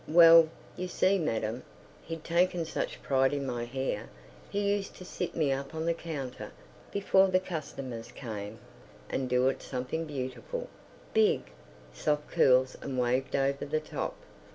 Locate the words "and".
9.11-9.29, 12.81-12.97